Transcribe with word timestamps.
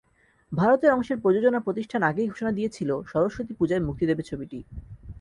ভারতের 0.51 0.93
অংশের 0.93 1.17
প্রযোজনা 1.23 1.59
প্রতিষ্ঠান 1.59 2.01
আগেই 2.03 2.31
ঘোষণা 2.31 2.51
দিয়েছিল 2.57 2.89
সরস্বতী 3.11 3.53
পূজায় 3.59 3.85
মুক্তি 3.87 4.05
দেবে 4.07 4.23
ছবিটি। 4.29 4.59